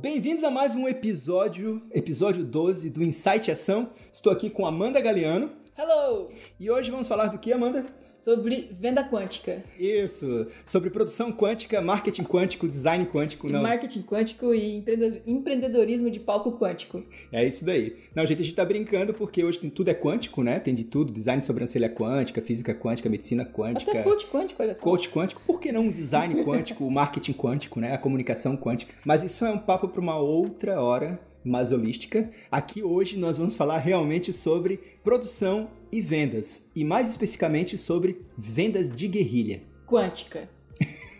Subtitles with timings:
[0.00, 3.90] Bem-vindos a mais um episódio, episódio 12 do Insight Ação.
[4.12, 5.50] Estou aqui com Amanda Galeano.
[5.76, 6.28] Hello!
[6.60, 7.84] E hoje vamos falar do que, Amanda?
[8.20, 9.62] Sobre venda quântica.
[9.78, 13.48] Isso, sobre produção quântica, marketing quântico, design quântico.
[13.48, 13.62] Não.
[13.62, 14.84] marketing quântico e
[15.26, 17.02] empreendedorismo de palco quântico.
[17.32, 17.96] É isso daí.
[18.14, 20.58] Não, gente, a gente tá brincando porque hoje tem, tudo é quântico, né?
[20.58, 23.90] Tem de tudo, design de sobrancelha quântica, física quântica, medicina quântica.
[23.90, 24.82] Até coach quântico, olha só.
[24.82, 27.92] Coach quântico, por que não um design quântico, o marketing quântico, né?
[27.92, 28.94] A comunicação quântica.
[29.04, 32.30] Mas isso é um papo para uma outra hora mais holística.
[32.50, 38.90] Aqui hoje nós vamos falar realmente sobre produção e vendas, e mais especificamente sobre vendas
[38.90, 39.62] de guerrilha.
[39.86, 40.48] Quântica.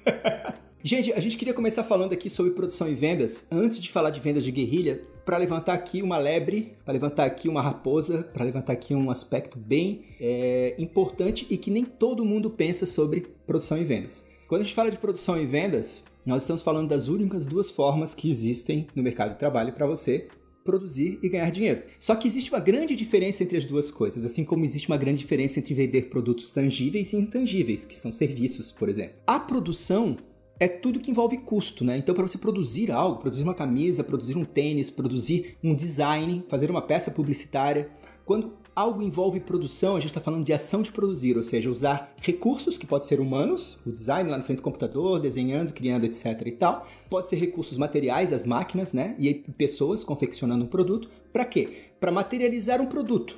[0.82, 4.20] gente, a gente queria começar falando aqui sobre produção e vendas, antes de falar de
[4.20, 8.73] vendas de guerrilha, para levantar aqui uma lebre, para levantar aqui uma raposa, para levantar
[8.73, 13.84] aqui um aspecto bem é, importante e que nem todo mundo pensa sobre produção e
[13.84, 14.26] vendas.
[14.48, 18.14] Quando a gente fala de produção e vendas, nós estamos falando das únicas duas formas
[18.14, 20.29] que existem no mercado de trabalho para você
[20.62, 21.84] produzir e ganhar dinheiro.
[21.98, 25.21] Só que existe uma grande diferença entre as duas coisas, assim como existe uma grande
[25.21, 29.15] diferença entre vender produtos tangíveis e intangíveis, que são serviços, por exemplo.
[29.26, 30.18] A produção
[30.60, 31.96] é tudo que envolve custo, né?
[31.96, 36.71] Então, para você produzir algo, produzir uma camisa, produzir um tênis, produzir um design, fazer
[36.71, 37.88] uma peça publicitária,
[38.26, 42.15] quando algo envolve produção, a gente está falando de ação de produzir, ou seja, usar
[42.23, 46.46] recursos que podem ser humanos, o design lá na frente do computador, desenhando, criando, etc
[46.46, 46.87] e tal.
[47.10, 49.16] Pode ser recursos materiais, as máquinas, né?
[49.18, 51.10] E pessoas confeccionando um produto.
[51.32, 51.87] Para quê?
[51.99, 53.37] Para materializar um produto,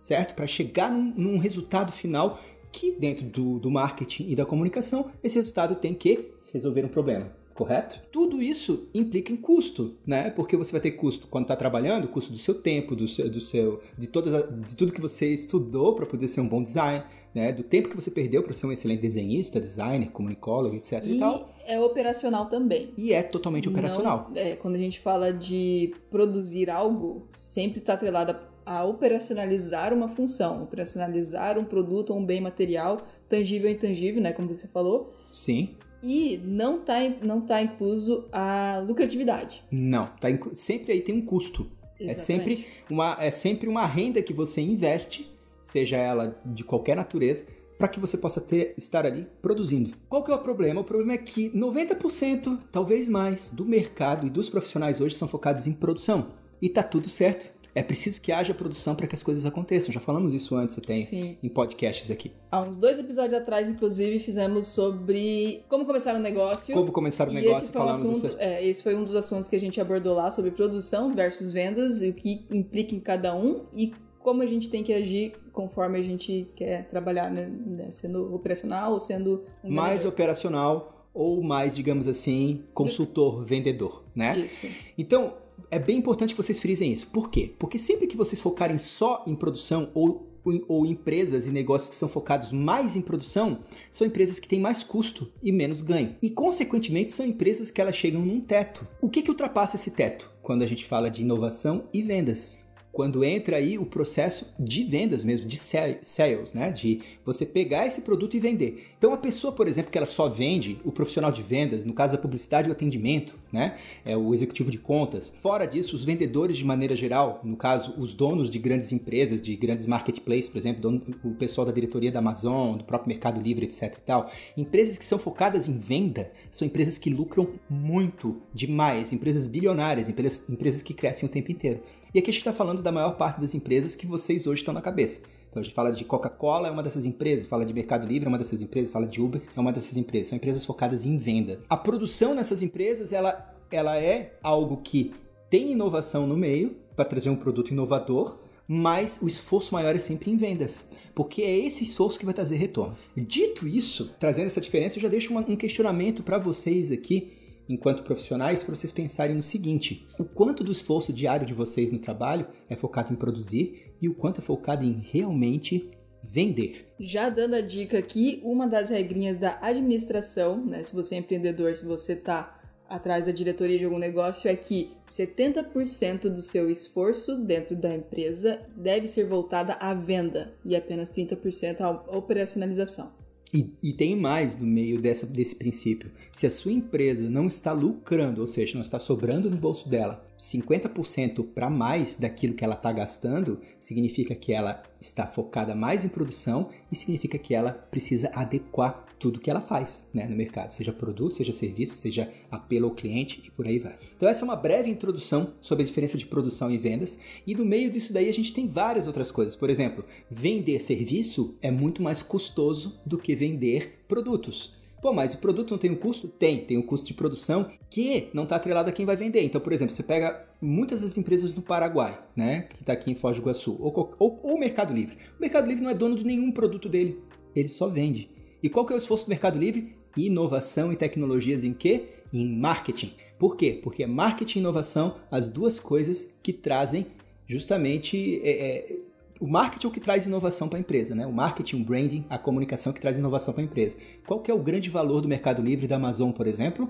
[0.00, 0.34] certo?
[0.34, 2.40] Para chegar num, num, resultado final
[2.72, 7.41] que, dentro do, do marketing e da comunicação, esse resultado tem que resolver um problema
[7.54, 8.00] correto?
[8.10, 10.30] Tudo isso implica em custo, né?
[10.30, 13.40] Porque você vai ter custo quando está trabalhando, custo do seu tempo, do seu, do
[13.40, 17.04] seu de todas a, de tudo que você estudou para poder ser um bom design,
[17.34, 17.52] né?
[17.52, 21.02] Do tempo que você perdeu para ser um excelente desenhista, designer, comunicólogo, etc.
[21.04, 21.54] E, e tal.
[21.66, 22.92] é operacional também.
[22.96, 24.30] E é totalmente operacional.
[24.34, 30.08] Não, é, quando a gente fala de produzir algo, sempre está atrelada a operacionalizar uma
[30.08, 34.32] função, operacionalizar um produto ou um bem material, tangível ou intangível, né?
[34.32, 35.14] Como você falou.
[35.32, 35.74] Sim.
[36.02, 39.62] E não está não tá incluso a lucratividade.
[39.70, 41.70] Não, tá sempre aí tem um custo.
[42.00, 45.30] É sempre, uma, é sempre uma renda que você investe,
[45.62, 47.44] seja ela de qualquer natureza,
[47.78, 49.92] para que você possa ter, estar ali produzindo.
[50.08, 50.80] Qual que é o problema?
[50.80, 55.66] O problema é que 90%, talvez mais, do mercado e dos profissionais hoje são focados
[55.66, 56.28] em produção.
[56.60, 57.50] E tá tudo certo.
[57.74, 59.92] É preciso que haja produção para que as coisas aconteçam.
[59.92, 61.38] Já falamos isso antes até Sim.
[61.42, 62.32] em podcasts aqui.
[62.50, 66.74] Há uns dois episódios atrás, inclusive, fizemos sobre como começar um negócio.
[66.74, 69.56] Como começar um negócio, esse foi, um assunto, é, esse foi um dos assuntos que
[69.56, 73.64] a gente abordou lá sobre produção versus vendas e o que implica em cada um
[73.74, 77.46] e como a gente tem que agir conforme a gente quer trabalhar, né?
[77.46, 84.38] né sendo operacional ou sendo um mais operacional ou mais, digamos assim, consultor, vendedor, né?
[84.38, 84.66] Isso.
[84.96, 85.34] Então,
[85.70, 87.06] é bem importante que vocês frisem isso.
[87.08, 87.54] Por quê?
[87.58, 90.28] Porque sempre que vocês focarem só em produção ou,
[90.68, 94.82] ou empresas e negócios que são focados mais em produção, são empresas que têm mais
[94.82, 96.16] custo e menos ganho.
[96.22, 98.86] E, consequentemente, são empresas que elas chegam num teto.
[99.00, 100.30] O que, que ultrapassa esse teto?
[100.42, 102.62] Quando a gente fala de inovação e vendas
[102.92, 106.70] quando entra aí o processo de vendas mesmo, de sales, né?
[106.70, 108.90] De você pegar esse produto e vender.
[108.98, 112.12] Então a pessoa, por exemplo, que ela só vende, o profissional de vendas, no caso
[112.12, 113.76] da publicidade o atendimento, né?
[114.04, 115.32] É o executivo de contas.
[115.42, 119.54] Fora disso, os vendedores de maneira geral, no caso, os donos de grandes empresas, de
[119.54, 123.82] grandes marketplaces, por exemplo, o pessoal da diretoria da Amazon, do próprio Mercado Livre, etc
[123.82, 124.30] e tal.
[124.56, 130.48] Empresas que são focadas em venda são empresas que lucram muito, demais, empresas bilionárias, empresas,
[130.48, 131.80] empresas que crescem o tempo inteiro.
[132.14, 134.74] E aqui a gente está falando da maior parte das empresas que vocês hoje estão
[134.74, 135.20] na cabeça.
[135.52, 138.28] Então a gente fala de Coca-Cola, é uma dessas empresas, fala de Mercado Livre, é
[138.28, 140.28] uma dessas empresas, fala de Uber, é uma dessas empresas.
[140.28, 141.60] São empresas focadas em venda.
[141.68, 145.12] A produção nessas empresas, ela, ela é algo que
[145.50, 150.30] tem inovação no meio para trazer um produto inovador, mas o esforço maior é sempre
[150.30, 152.96] em vendas, porque é esse esforço que vai trazer retorno.
[153.14, 157.41] Dito isso, trazendo essa diferença, eu já deixo uma, um questionamento para vocês aqui
[157.72, 161.98] enquanto profissionais para vocês pensarem no seguinte: o quanto do esforço diário de vocês no
[161.98, 165.90] trabalho é focado em produzir e o quanto é focado em realmente
[166.22, 166.86] vender.
[167.00, 171.74] Já dando a dica aqui, uma das regrinhas da administração, né, se você é empreendedor,
[171.74, 177.36] se você está atrás da diretoria de algum negócio, é que 70% do seu esforço
[177.36, 183.21] dentro da empresa deve ser voltada à venda e apenas 30% à operacionalização.
[183.54, 186.10] E, e, tem mais no meio dessa, desse princípio.
[186.32, 190.26] Se a sua empresa não está lucrando, ou seja, não está sobrando no bolso dela,
[190.42, 196.08] 50% para mais daquilo que ela está gastando, significa que ela está focada mais em
[196.08, 200.92] produção e significa que ela precisa adequar tudo que ela faz né, no mercado, seja
[200.92, 203.96] produto, seja serviço, seja apelo ao cliente e por aí vai.
[204.16, 207.64] Então essa é uma breve introdução sobre a diferença de produção e vendas e no
[207.64, 209.54] meio disso daí a gente tem várias outras coisas.
[209.54, 214.81] Por exemplo, vender serviço é muito mais custoso do que vender produtos.
[215.02, 216.28] Pô, mas o produto não tem um custo?
[216.28, 219.42] Tem, tem um custo de produção que não está atrelado a quem vai vender.
[219.42, 223.16] Então, por exemplo, você pega muitas das empresas do Paraguai, né, que está aqui em
[223.16, 225.16] Foz do Iguaçu, ou, o Mercado Livre.
[225.36, 227.18] O Mercado Livre não é dono de nenhum produto dele,
[227.54, 228.30] ele só vende.
[228.62, 229.92] E qual que é o esforço do Mercado Livre?
[230.16, 232.04] Inovação e tecnologias em quê?
[232.32, 233.12] Em marketing.
[233.40, 233.80] Por quê?
[233.82, 237.08] Porque é marketing e inovação as duas coisas que trazem
[237.48, 238.96] justamente é, é,
[239.42, 241.26] o marketing é o que traz inovação para a empresa, né?
[241.26, 243.96] O marketing, o branding, a comunicação que traz inovação para a empresa.
[244.24, 246.88] Qual que é o grande valor do Mercado Livre da Amazon, por exemplo?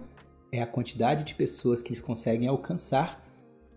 [0.52, 3.26] É a quantidade de pessoas que eles conseguem alcançar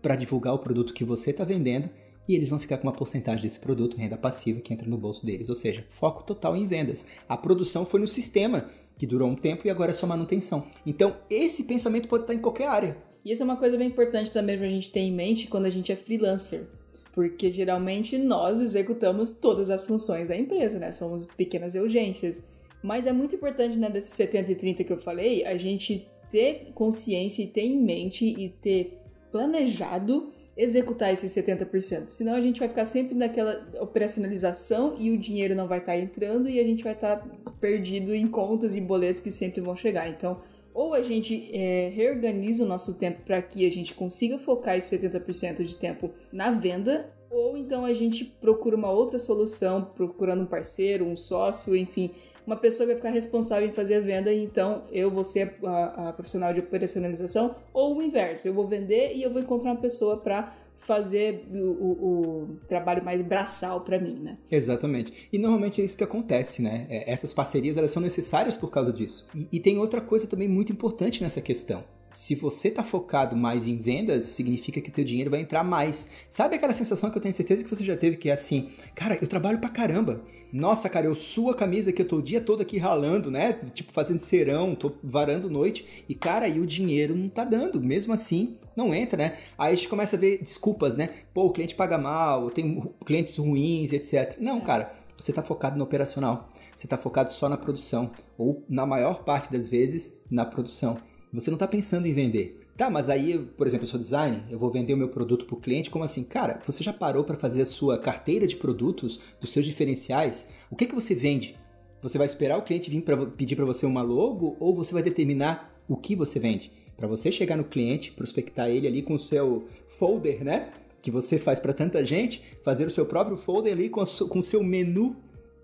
[0.02, 1.88] para divulgar o produto que você está vendendo
[2.28, 5.24] e eles vão ficar com uma porcentagem desse produto, renda passiva, que entra no bolso
[5.24, 5.48] deles.
[5.48, 7.06] Ou seja, foco total em vendas.
[7.26, 8.66] A produção foi no sistema,
[8.98, 10.66] que durou um tempo e agora é só manutenção.
[10.84, 12.98] Então, esse pensamento pode estar em qualquer área.
[13.24, 15.64] E isso é uma coisa bem importante também para a gente ter em mente quando
[15.64, 16.75] a gente é freelancer
[17.16, 20.92] porque geralmente nós executamos todas as funções da empresa, né?
[20.92, 22.42] Somos pequenas urgências.
[22.82, 26.72] Mas é muito importante, né, desses 70 e 30 que eu falei, a gente ter
[26.74, 28.98] consciência e ter em mente e ter
[29.32, 32.10] planejado executar esses 70%.
[32.10, 35.98] Senão a gente vai ficar sempre naquela operacionalização e o dinheiro não vai estar tá
[35.98, 39.74] entrando e a gente vai estar tá perdido em contas e boletos que sempre vão
[39.74, 40.06] chegar.
[40.06, 40.42] Então,
[40.76, 44.96] ou a gente é, reorganiza o nosso tempo para que a gente consiga focar esse
[44.98, 50.46] 70% de tempo na venda, ou então a gente procura uma outra solução, procurando um
[50.46, 52.10] parceiro, um sócio, enfim,
[52.46, 56.12] uma pessoa vai ficar responsável em fazer a venda, então eu vou ser a, a
[56.12, 60.18] profissional de operacionalização, ou o inverso, eu vou vender e eu vou encontrar uma pessoa
[60.18, 64.38] para fazer o, o, o, trabalho mais braçal para mim, né?
[64.50, 65.28] Exatamente.
[65.32, 66.86] E normalmente é isso que acontece, né?
[66.88, 69.26] É, essas parcerias elas são necessárias por causa disso.
[69.34, 71.84] E, e tem outra coisa também muito importante nessa questão.
[72.16, 76.08] Se você está focado mais em vendas, significa que o teu dinheiro vai entrar mais.
[76.30, 79.18] Sabe aquela sensação que eu tenho certeza que você já teve, que é assim, cara,
[79.20, 80.22] eu trabalho pra caramba.
[80.50, 83.60] Nossa, cara, eu suo a camisa que eu tô o dia todo aqui ralando, né?
[83.74, 86.04] Tipo, fazendo serão, tô varando noite.
[86.08, 87.82] E, cara, aí o dinheiro não tá dando.
[87.82, 89.36] Mesmo assim, não entra, né?
[89.58, 91.10] Aí a gente começa a ver desculpas, né?
[91.34, 94.38] Pô, o cliente paga mal, tem clientes ruins, etc.
[94.40, 96.48] Não, cara, você tá focado no operacional.
[96.74, 98.10] Você tá focado só na produção.
[98.38, 100.96] Ou, na maior parte das vezes, na produção.
[101.36, 102.62] Você não está pensando em vender.
[102.78, 105.54] Tá, mas aí, por exemplo, eu sou designer, eu vou vender o meu produto para
[105.54, 106.24] o cliente, como assim?
[106.24, 110.48] Cara, você já parou para fazer a sua carteira de produtos, dos seus diferenciais?
[110.70, 111.54] O que, que você vende?
[112.00, 115.02] Você vai esperar o cliente vir para pedir para você uma logo ou você vai
[115.02, 116.72] determinar o que você vende?
[116.96, 119.66] Para você chegar no cliente, prospectar ele ali com o seu
[119.98, 120.72] folder, né?
[121.02, 124.62] Que você faz para tanta gente, fazer o seu próprio folder ali com o seu
[124.62, 125.16] menu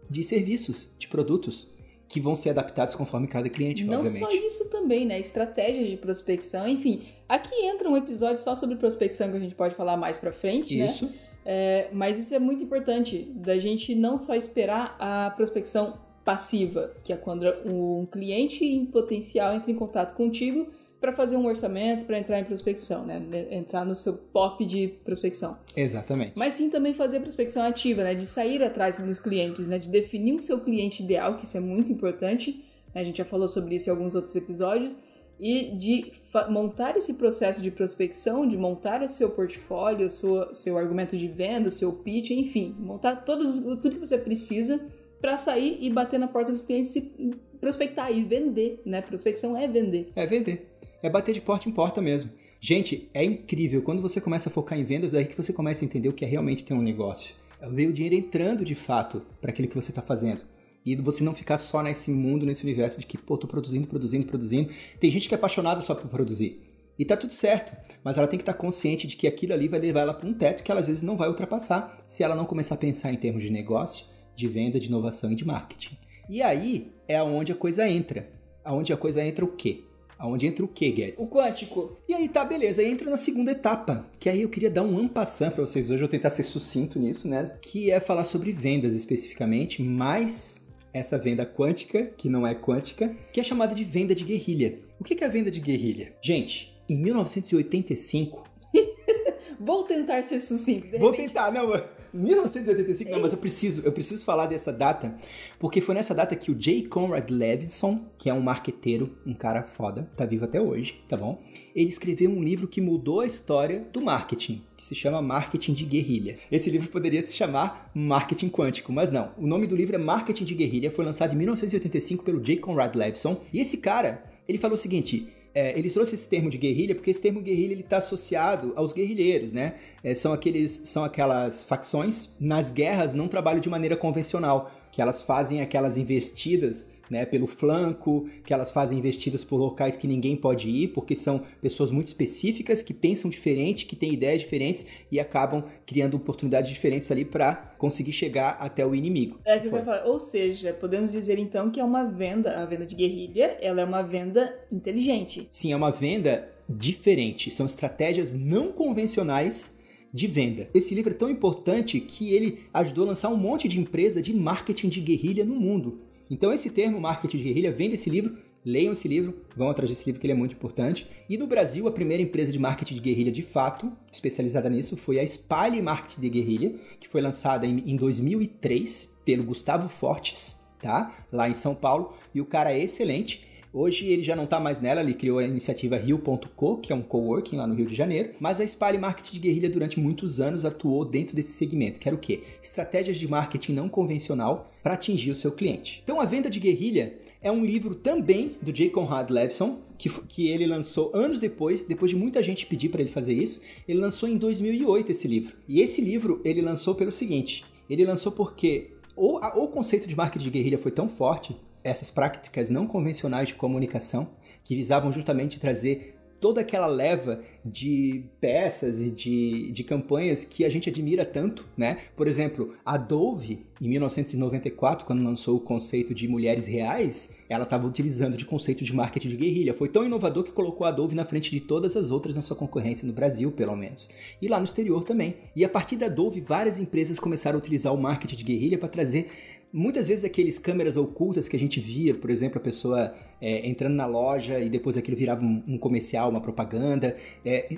[0.08, 1.71] de serviços, de produtos
[2.12, 4.20] que vão ser adaptados conforme cada cliente, Não obviamente.
[4.20, 5.18] só isso também, né?
[5.18, 7.00] Estratégias de prospecção, enfim.
[7.26, 10.76] Aqui entra um episódio só sobre prospecção que a gente pode falar mais pra frente,
[10.76, 10.84] né?
[10.84, 11.06] Isso.
[11.06, 11.12] Né?
[11.46, 17.14] É, mas isso é muito importante, da gente não só esperar a prospecção passiva, que
[17.14, 20.68] é quando um cliente em potencial entra em contato contigo
[21.02, 23.20] para fazer um orçamento, para entrar em prospecção, né?
[23.50, 25.58] Entrar no seu pop de prospecção.
[25.76, 26.32] Exatamente.
[26.36, 28.14] Mas sim também fazer prospecção ativa, né?
[28.14, 29.80] De sair atrás dos clientes, né?
[29.80, 32.64] De definir o seu cliente ideal, que isso é muito importante.
[32.94, 33.00] Né?
[33.00, 34.96] A gente já falou sobre isso em alguns outros episódios.
[35.40, 36.12] E de
[36.48, 41.26] montar esse processo de prospecção, de montar o seu portfólio, o seu, seu argumento de
[41.26, 44.80] venda, o seu pitch, enfim, montar todos, tudo que você precisa
[45.20, 49.02] para sair e bater na porta dos clientes e prospectar e vender, né?
[49.02, 50.12] Prospecção é vender.
[50.14, 50.71] É vender
[51.02, 52.30] é bater de porta em porta mesmo.
[52.60, 53.82] Gente, é incrível.
[53.82, 56.12] Quando você começa a focar em vendas, é aí que você começa a entender o
[56.12, 57.34] que é realmente ter um negócio.
[57.60, 60.42] É ver o dinheiro entrando de fato para aquilo que você está fazendo.
[60.86, 64.26] E você não ficar só nesse mundo, nesse universo de que, pô, tô produzindo, produzindo,
[64.26, 64.70] produzindo.
[65.00, 66.60] Tem gente que é apaixonada só por produzir.
[66.98, 69.66] E tá tudo certo, mas ela tem que estar tá consciente de que aquilo ali
[69.66, 72.34] vai levar ela para um teto que ela às vezes não vai ultrapassar se ela
[72.34, 74.06] não começar a pensar em termos de negócio,
[74.36, 75.96] de venda, de inovação e de marketing.
[76.28, 78.30] E aí é aonde a coisa entra.
[78.64, 79.84] Aonde a coisa entra o quê?
[80.22, 81.18] Aonde entra o que, Guedes?
[81.18, 81.96] O quântico.
[82.08, 82.80] E aí tá, beleza.
[82.80, 85.96] Aí entra na segunda etapa, que aí eu queria dar um ampassant para vocês hoje,
[85.96, 87.56] eu vou tentar ser sucinto nisso, né?
[87.60, 90.64] Que é falar sobre vendas especificamente, mas
[90.94, 94.78] essa venda quântica, que não é quântica, que é chamada de venda de guerrilha.
[95.00, 96.14] O que é a venda de guerrilha?
[96.22, 98.48] Gente, em 1985...
[99.58, 100.96] vou tentar ser sucinto.
[101.00, 101.72] vou tentar, não...
[102.12, 105.14] 1985, não, mas eu preciso, eu preciso falar dessa data,
[105.58, 106.82] porque foi nessa data que o J.
[106.88, 111.42] Conrad Levinson, que é um marqueteiro, um cara foda, tá vivo até hoje, tá bom?
[111.74, 115.84] Ele escreveu um livro que mudou a história do marketing, que se chama Marketing de
[115.84, 116.38] Guerrilha.
[116.50, 119.32] Esse livro poderia se chamar Marketing Quântico, mas não.
[119.38, 122.58] O nome do livro é Marketing de Guerrilha, foi lançado em 1985 pelo J.
[122.58, 126.56] Conrad Levinson, e esse cara, ele falou o seguinte: é, ele trouxe esse termo de
[126.58, 129.74] guerrilha porque esse termo guerrilha ele está associado aos guerrilheiros, né?
[130.02, 135.22] É, são aqueles, são aquelas facções nas guerras não trabalham de maneira convencional, que elas
[135.22, 140.70] fazem aquelas investidas né, pelo flanco, que elas fazem investidas por locais que ninguém pode
[140.70, 145.62] ir, porque são pessoas muito específicas que pensam diferente, que têm ideias diferentes e acabam
[145.84, 149.38] criando oportunidades diferentes ali para conseguir chegar até o inimigo.
[149.44, 150.06] É que eu falar.
[150.06, 153.84] Ou seja, podemos dizer então que é uma venda, a venda de guerrilha, ela é
[153.84, 155.46] uma venda inteligente.
[155.50, 157.50] Sim, é uma venda diferente.
[157.50, 159.78] São estratégias não convencionais
[160.10, 160.70] de venda.
[160.72, 164.34] Esse livro é tão importante que ele ajudou a lançar um monte de empresa de
[164.34, 166.00] marketing de guerrilha no mundo.
[166.30, 168.36] Então esse termo marketing de guerrilha vem desse livro.
[168.64, 171.08] Leiam esse livro, vão atrás desse livro que ele é muito importante.
[171.28, 175.18] E no Brasil, a primeira empresa de marketing de guerrilha de fato, especializada nisso, foi
[175.18, 181.12] a Spale Marketing de Guerrilha, que foi lançada em 2003 pelo Gustavo Fortes, tá?
[181.32, 182.14] Lá em São Paulo.
[182.32, 183.44] E o cara é excelente.
[183.74, 187.00] Hoje ele já não está mais nela, ele criou a iniciativa Rio.co, que é um
[187.00, 190.66] coworking lá no Rio de Janeiro, mas a Spale Marketing de Guerrilha durante muitos anos
[190.66, 192.42] atuou dentro desse segmento, que era o quê?
[192.62, 196.02] Estratégias de marketing não convencional para atingir o seu cliente.
[196.04, 198.90] Então a venda de guerrilha é um livro também do J.
[198.90, 203.10] Conrad Levison, que, que ele lançou anos depois, depois de muita gente pedir para ele
[203.10, 203.62] fazer isso.
[203.88, 205.56] Ele lançou em 2008 esse livro.
[205.66, 210.44] E esse livro ele lançou pelo seguinte: ele lançou porque ou, o conceito de marketing
[210.44, 214.30] de guerrilha foi tão forte, essas práticas não convencionais de comunicação,
[214.64, 220.68] que visavam justamente trazer toda aquela leva de peças e de, de campanhas que a
[220.68, 221.98] gente admira tanto, né?
[222.16, 227.86] Por exemplo, a Dove, em 1994, quando lançou o conceito de mulheres reais, ela estava
[227.86, 229.72] utilizando de conceito de marketing de guerrilha.
[229.72, 232.56] Foi tão inovador que colocou a Dove na frente de todas as outras na sua
[232.56, 234.10] concorrência no Brasil, pelo menos.
[234.40, 235.36] E lá no exterior também.
[235.54, 238.88] E a partir da Dove, várias empresas começaram a utilizar o marketing de guerrilha para
[238.88, 239.30] trazer
[239.72, 243.94] Muitas vezes aqueles câmeras ocultas que a gente via, por exemplo, a pessoa é, entrando
[243.94, 247.74] na loja e depois aquilo virava um, um comercial, uma propaganda, é,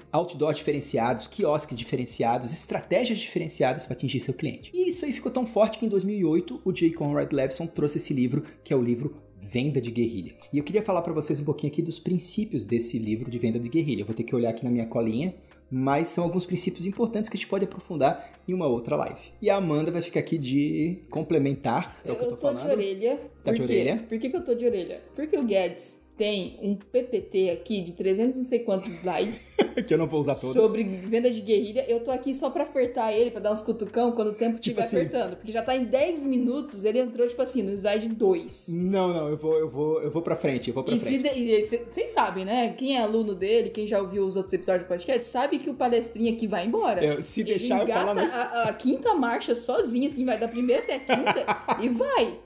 [0.53, 4.73] diferenciados, quiosques diferenciados, estratégias diferenciadas para atingir seu cliente.
[4.75, 6.91] E isso aí ficou tão forte que em 2008 o J.
[6.91, 10.35] Conrad Levison trouxe esse livro, que é o livro Venda de Guerrilha.
[10.53, 13.61] E eu queria falar para vocês um pouquinho aqui dos princípios desse livro de venda
[13.61, 14.01] de guerrilha.
[14.01, 15.33] Eu vou ter que olhar aqui na minha colinha
[15.76, 19.33] mas são alguns princípios importantes que a gente pode aprofundar em uma outra live.
[19.43, 21.97] E a Amanda vai ficar aqui de complementar.
[22.04, 22.61] É o que eu tô, eu tô falando.
[22.61, 23.21] de orelha.
[23.43, 24.04] Tá de orelha?
[24.09, 25.02] Por que, que eu tô de orelha?
[25.16, 29.52] Porque o Guedes tem um PPT aqui de 300 não sei quantos slides.
[29.87, 30.54] que eu não vou usar todos.
[30.54, 31.85] Sobre venda de guerrilha.
[31.88, 34.75] Eu tô aqui só pra apertar ele, pra dar uns cutucão quando o tempo estiver
[34.75, 35.37] tipo assim, apertando.
[35.37, 38.68] Porque já tá em 10 minutos, ele entrou, tipo assim, no slide 2.
[38.68, 41.23] Não, não, eu vou, eu vou, eu vou pra frente, eu vou pra e frente.
[41.90, 42.73] Vocês sabem, né?
[42.78, 45.75] Quem é aluno dele, quem já ouviu os outros episódios do podcast, sabe que o
[45.75, 47.04] palestrinha aqui vai embora.
[47.04, 48.16] Eu, se ele deixar eu falar...
[48.18, 51.47] A, a quinta marcha sozinho, assim, vai da primeira até a quinta
[51.83, 52.38] e vai.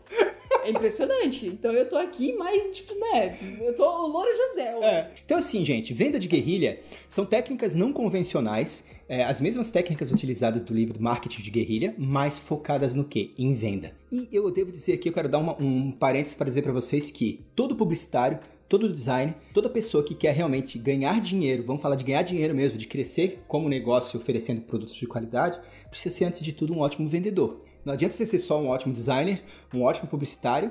[0.69, 1.47] É impressionante.
[1.47, 3.39] Então eu tô aqui, mas, tipo, né?
[3.61, 4.77] Eu tô o Louro José.
[4.83, 5.11] É.
[5.25, 10.63] Então, assim, gente, venda de guerrilha são técnicas não convencionais, é, as mesmas técnicas utilizadas
[10.63, 13.31] do livro Marketing de Guerrilha, mas focadas no quê?
[13.39, 13.93] Em venda.
[14.13, 17.11] E eu devo dizer aqui, eu quero dar uma, um parênteses para dizer para vocês
[17.11, 22.05] que todo publicitário todo design, toda pessoa que quer realmente ganhar dinheiro, vamos falar de
[22.05, 25.59] ganhar dinheiro mesmo, de crescer como negócio oferecendo produtos de qualidade,
[25.89, 27.63] precisa ser antes de tudo um ótimo vendedor.
[27.85, 29.43] Não adianta você ser só um ótimo designer,
[29.73, 30.71] um ótimo publicitário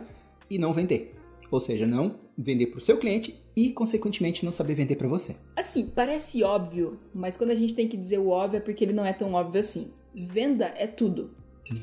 [0.50, 1.16] e não vender.
[1.50, 5.36] Ou seja, não vender para o seu cliente e, consequentemente, não saber vender para você.
[5.56, 8.94] Assim, parece óbvio, mas quando a gente tem que dizer o óbvio é porque ele
[8.94, 9.92] não é tão óbvio assim.
[10.14, 11.32] Venda é tudo.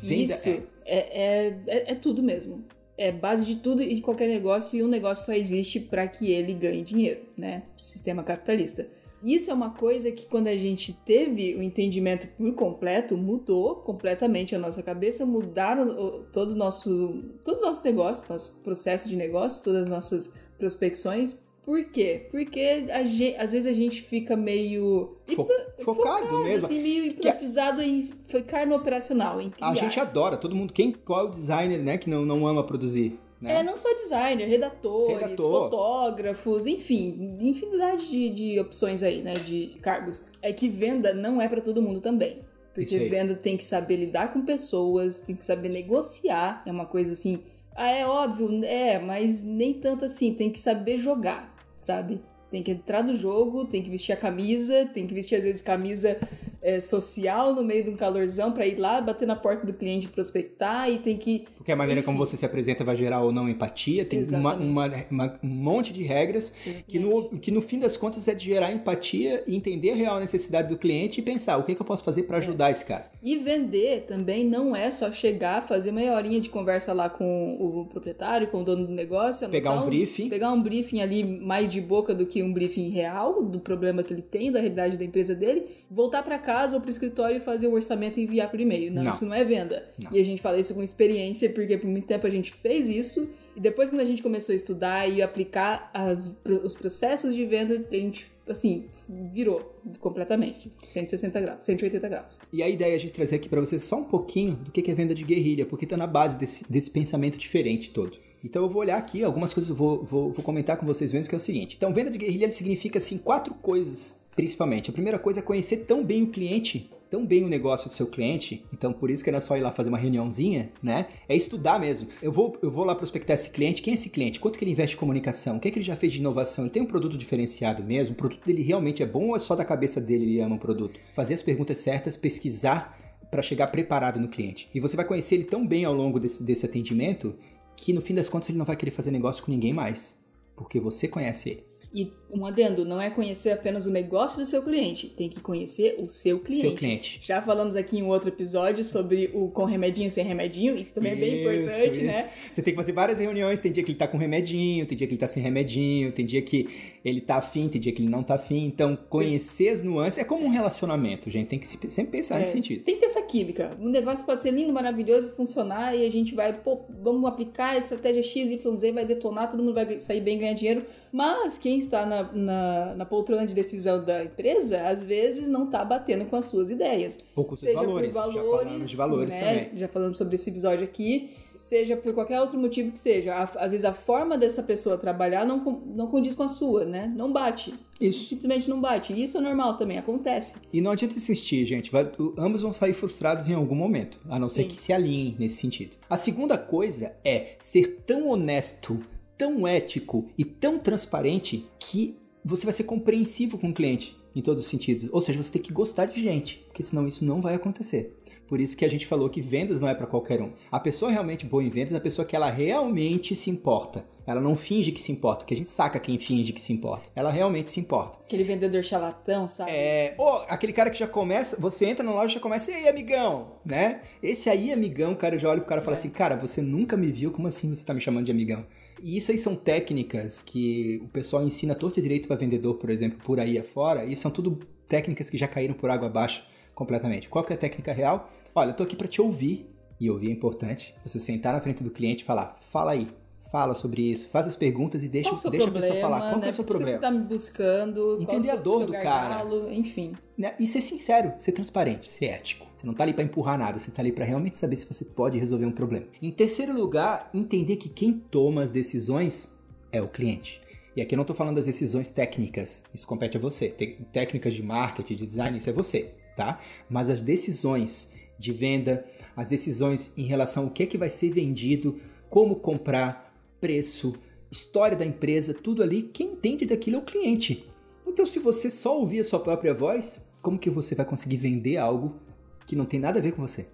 [0.02, 0.62] Venda Isso é.
[0.84, 2.64] É, é, é, é tudo mesmo.
[2.96, 6.30] É base de tudo e de qualquer negócio e um negócio só existe para que
[6.30, 7.64] ele ganhe dinheiro, né?
[7.76, 8.88] Sistema capitalista.
[9.24, 14.54] Isso é uma coisa que quando a gente teve o entendimento por completo, mudou completamente
[14.54, 19.84] a nossa cabeça, mudaram todo nosso, todos os nossos negócios, nosso processo de negócio, todas
[19.84, 21.42] as nossas prospecções.
[21.64, 22.28] Por quê?
[22.30, 25.46] Porque gente, às vezes a gente fica meio Fo
[25.82, 29.70] focado, focado, mesmo, assim, meio hipnotizado em ficar no operacional, em criar.
[29.70, 32.62] A gente adora, todo mundo, quem qual é o designer, né, que não, não ama
[32.62, 33.18] produzir?
[33.44, 33.60] Né?
[33.60, 35.64] É, não só designer, redatores, Redator.
[35.64, 40.24] fotógrafos, enfim, infinidade de, de opções aí, né, de cargos.
[40.40, 42.38] É que venda não é para todo mundo também.
[42.72, 47.12] Porque venda tem que saber lidar com pessoas, tem que saber negociar, é uma coisa
[47.12, 47.42] assim.
[47.76, 52.22] Ah, é óbvio, é, mas nem tanto assim, tem que saber jogar, sabe?
[52.50, 55.60] Tem que entrar no jogo, tem que vestir a camisa, tem que vestir às vezes
[55.60, 56.18] camisa
[56.64, 60.08] é, social no meio de um calorzão para ir lá bater na porta do cliente
[60.08, 61.44] prospectar e tem que.
[61.58, 62.06] Porque a maneira Enfim.
[62.06, 65.92] como você se apresenta vai gerar ou não empatia, tem uma, uma, uma, um monte
[65.92, 66.52] de regras
[66.88, 70.18] que no, que no fim das contas é de gerar empatia e entender a real
[70.18, 72.40] necessidade do cliente e pensar o que, que eu posso fazer para é.
[72.40, 72.72] ajudar é.
[72.72, 73.10] esse cara.
[73.22, 77.86] E vender também não é só chegar, fazer meia horinha de conversa lá com o
[77.86, 80.30] proprietário, com o dono do negócio, pegar um briefing.
[80.30, 84.14] Pegar um briefing ali mais de boca do que um briefing real do problema que
[84.14, 87.40] ele tem, da realidade da empresa dele, voltar para cá casa ou pro escritório e
[87.40, 88.92] fazer o orçamento e enviar por e-mail.
[88.92, 89.10] Não, não.
[89.10, 89.88] isso não é venda.
[90.00, 90.12] Não.
[90.12, 93.28] E a gente fala isso com experiência, porque por muito tempo a gente fez isso.
[93.56, 96.32] E depois, quando a gente começou a estudar e aplicar as,
[96.62, 100.70] os processos de venda, a gente, assim, virou completamente.
[100.86, 102.26] 160 graus, 180 graus.
[102.52, 104.88] E a ideia é a gente trazer aqui para vocês só um pouquinho do que
[104.88, 108.16] é venda de guerrilha, porque tá na base desse, desse pensamento diferente todo.
[108.44, 111.28] Então eu vou olhar aqui, algumas coisas eu vou, vou, vou comentar com vocês mesmos,
[111.28, 111.76] que é o seguinte.
[111.76, 114.90] Então, venda de guerrilha significa, assim, quatro coisas principalmente.
[114.90, 118.06] A primeira coisa é conhecer tão bem o cliente, tão bem o negócio do seu
[118.06, 121.06] cliente, então por isso que não é só ir lá fazer uma reuniãozinha, né?
[121.28, 122.08] É estudar mesmo.
[122.20, 124.40] Eu vou, eu vou lá prospectar esse cliente, quem é esse cliente?
[124.40, 125.56] Quanto que ele investe em comunicação?
[125.56, 126.64] O que é que ele já fez de inovação?
[126.64, 128.14] Ele tem um produto diferenciado mesmo?
[128.14, 130.58] O produto dele realmente é bom ou é só da cabeça dele ele ama o
[130.58, 130.98] produto?
[131.14, 132.98] Fazer as perguntas certas, pesquisar
[133.30, 134.68] para chegar preparado no cliente.
[134.74, 137.34] E você vai conhecer ele tão bem ao longo desse, desse atendimento
[137.76, 140.16] que no fim das contas ele não vai querer fazer negócio com ninguém mais,
[140.56, 141.73] porque você conhece ele.
[141.94, 145.94] E um adendo, não é conhecer apenas o negócio do seu cliente, tem que conhecer
[146.00, 146.66] o seu cliente.
[146.66, 147.20] Seu cliente.
[147.22, 151.22] Já falamos aqui em outro episódio sobre o com remedinho sem remedinho, isso também isso,
[151.22, 152.04] é bem importante, isso.
[152.04, 152.30] né?
[152.50, 155.06] Você tem que fazer várias reuniões, tem dia que ele tá com remedinho, tem dia
[155.06, 156.68] que ele tá sem remedinho, tem dia que
[157.04, 158.64] ele tá afim, tem dia que ele não tá afim.
[158.64, 162.52] Então, conhecer as nuances é como um relacionamento, gente, tem que sempre pensar é, nesse
[162.52, 162.82] sentido.
[162.82, 163.76] Tem que ter essa química.
[163.78, 167.78] O negócio pode ser lindo, maravilhoso, funcionar e a gente vai, pô, vamos aplicar a
[167.78, 172.22] estratégia XYZ, vai detonar, todo mundo vai sair bem, ganhar dinheiro, mas quem está na,
[172.32, 176.70] na, na, poltrona de decisão da empresa, às vezes não está batendo com as suas
[176.70, 177.18] ideias.
[177.36, 178.14] Ou com seja valores.
[178.14, 179.40] Valores, já falamos de valores né?
[179.40, 179.78] também.
[179.78, 181.30] Já falamos sobre esse episódio aqui.
[181.54, 183.34] Seja por qualquer outro motivo que seja.
[183.34, 187.12] Às vezes a forma dessa pessoa trabalhar não, não condiz com a sua, né?
[187.16, 187.74] Não bate.
[188.00, 188.28] Isso.
[188.28, 189.12] Simplesmente não bate.
[189.12, 190.56] E isso é normal também, acontece.
[190.72, 191.90] E não adianta insistir, gente.
[191.90, 194.18] Vai, ambos vão sair frustrados em algum momento.
[194.28, 194.68] A não ser Sim.
[194.68, 195.96] que se alinhem nesse sentido.
[196.10, 199.00] A segunda coisa é ser tão honesto
[199.36, 204.64] tão ético e tão transparente que você vai ser compreensivo com o cliente em todos
[204.64, 205.08] os sentidos.
[205.12, 208.16] Ou seja, você tem que gostar de gente, porque senão isso não vai acontecer.
[208.46, 210.52] Por isso que a gente falou que vendas não é para qualquer um.
[210.70, 214.04] A pessoa realmente boa em vendas é a pessoa que ela realmente se importa.
[214.26, 217.08] Ela não finge que se importa, porque a gente saca quem finge que se importa.
[217.14, 218.18] Ela realmente se importa.
[218.24, 219.70] Aquele vendedor charlatão, sabe?
[219.70, 220.14] É.
[220.18, 223.52] Ou aquele cara que já começa, você entra na loja e já começa, ei, amigão,
[223.64, 224.00] né?
[224.22, 225.98] Esse aí, amigão, cara, já olha pro cara e fala é.
[225.98, 228.64] assim, cara, você nunca me viu, como assim você tá me chamando de amigão?
[229.02, 232.88] E isso aí são técnicas que o pessoal ensina torto e direito para vendedor, por
[232.88, 236.42] exemplo, por aí afora, e são tudo técnicas que já caíram por água abaixo
[236.74, 237.28] completamente.
[237.28, 238.30] Qual que é a técnica real?
[238.54, 240.94] Olha, eu tô aqui para te ouvir, e ouvir é importante.
[241.04, 243.08] Você sentar na frente do cliente e falar, fala aí,
[243.50, 246.30] fala sobre isso, faz as perguntas e deixa, deixa problema, a pessoa falar.
[246.30, 246.46] Qual né?
[246.46, 246.92] é o seu problema?
[246.92, 248.18] você tá me buscando?
[248.20, 249.74] Entender a dor do gargalo, cara.
[249.74, 250.14] Enfim.
[250.36, 250.54] Né?
[250.58, 252.66] E ser sincero, ser transparente, ser ético.
[252.76, 255.04] Você não está ali para empurrar nada, você está ali para realmente saber se você
[255.04, 256.06] pode resolver um problema.
[256.20, 259.56] Em terceiro lugar, entender que quem toma as decisões
[259.92, 260.60] é o cliente.
[260.96, 263.68] E aqui eu não estou falando das decisões técnicas, isso compete a você.
[264.12, 266.60] Técnicas de marketing, de design, isso é você, tá?
[266.88, 269.04] Mas as decisões de venda,
[269.36, 274.14] as decisões em relação ao que é que vai ser vendido, como comprar, preço,
[274.50, 277.64] história da empresa, tudo ali, quem entende daquilo é o cliente.
[278.06, 281.78] Então, se você só ouvir a sua própria voz, como que você vai conseguir vender
[281.78, 282.20] algo
[282.66, 283.66] que não tem nada a ver com você.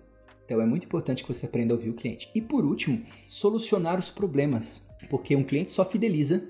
[0.44, 2.28] Então é muito importante que você aprenda a ouvir o cliente.
[2.34, 4.84] E por último, solucionar os problemas.
[5.08, 6.42] Porque um cliente só fideliza,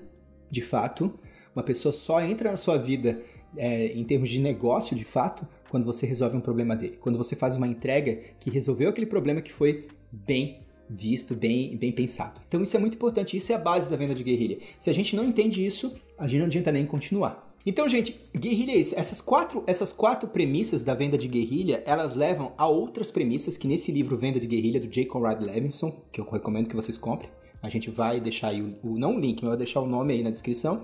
[0.49, 1.19] de fato,
[1.55, 3.21] uma pessoa só entra na sua vida
[3.55, 6.97] é, em termos de negócio, de fato, quando você resolve um problema dele.
[6.99, 11.93] Quando você faz uma entrega que resolveu aquele problema que foi bem visto, bem, bem
[11.93, 12.41] pensado.
[12.45, 14.59] Então isso é muito importante, isso é a base da venda de guerrilha.
[14.77, 17.49] Se a gente não entende isso, a gente não adianta nem continuar.
[17.65, 18.99] Então, gente, guerrilha é isso.
[18.99, 23.67] Essas quatro, essas quatro premissas da venda de guerrilha, elas levam a outras premissas que
[23.67, 25.05] nesse livro Venda de Guerrilha, do J.
[25.05, 27.29] Conrad Levinson, que eu recomendo que vocês comprem.
[27.61, 30.13] A gente vai deixar aí o, o não o link, mas vai deixar o nome
[30.13, 30.81] aí na descrição.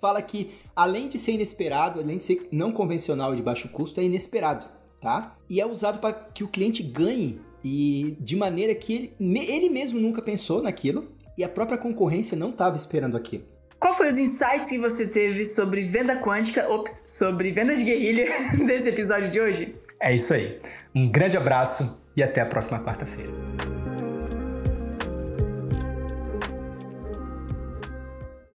[0.00, 4.00] Fala que, além de ser inesperado, além de ser não convencional e de baixo custo,
[4.00, 4.66] é inesperado,
[5.00, 5.36] tá?
[5.48, 10.00] E é usado para que o cliente ganhe e de maneira que ele, ele mesmo
[10.00, 13.44] nunca pensou naquilo e a própria concorrência não estava esperando aquilo.
[13.78, 18.26] Qual foi os insights que você teve sobre venda quântica, ops, sobre venda de guerrilha
[18.66, 19.74] desse episódio de hoje?
[19.98, 20.58] É isso aí.
[20.94, 23.32] Um grande abraço e até a próxima quarta-feira.